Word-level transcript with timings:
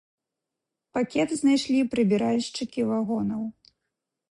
Пакет 0.97 1.29
знайшлі 1.41 1.79
прыбіральшчыкі 1.93 2.89
вагонаў. 2.95 3.47